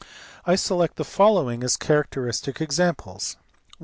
I 0.47 0.55
select 0.55 0.95
the 0.95 1.03
following 1.05 1.63
as 1.63 1.77
characteristic 1.77 2.59
examples. 2.59 3.37